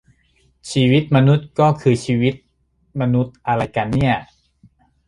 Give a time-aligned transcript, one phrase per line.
[0.71, 2.35] ชีวิตมนุษย์ก็คือชีวิต
[3.01, 4.15] มนุษย์อะไรกันเนี่ย?